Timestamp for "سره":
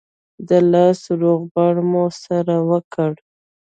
2.23-2.55